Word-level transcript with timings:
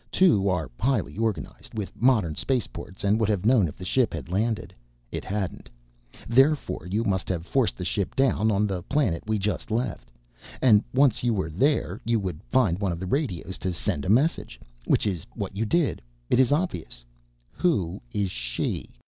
Two 0.11 0.49
are 0.49 0.67
highly 0.79 1.15
organized 1.19 1.75
with 1.77 1.95
modern 1.95 2.33
spaceports 2.33 3.03
and 3.03 3.19
would 3.19 3.29
have 3.29 3.45
known 3.45 3.67
if 3.67 3.77
the 3.77 3.85
ship 3.85 4.15
had 4.15 4.31
landed. 4.31 4.73
It 5.11 5.23
hadn't. 5.23 5.69
Therefore 6.27 6.87
you 6.89 7.03
must 7.03 7.29
have 7.29 7.45
forced 7.45 7.77
the 7.77 7.85
ship 7.85 8.15
down 8.15 8.49
on 8.49 8.65
the 8.65 8.81
planet 8.81 9.21
we 9.27 9.37
just 9.37 9.69
left. 9.69 10.09
And 10.59 10.83
once 10.91 11.23
you 11.23 11.35
were 11.35 11.51
there 11.51 12.01
you 12.03 12.19
would 12.19 12.41
find 12.45 12.79
one 12.79 12.91
of 12.91 12.99
the 12.99 13.05
radios 13.05 13.59
to 13.59 13.73
send 13.73 14.03
a 14.03 14.09
message. 14.09 14.59
Which 14.85 15.05
is 15.05 15.23
what 15.35 15.55
you 15.55 15.65
did. 15.65 16.01
It 16.31 16.39
is 16.39 16.51
obvious. 16.51 17.05
Who 17.57 18.01
is 18.11 18.31
she?" 18.31 18.89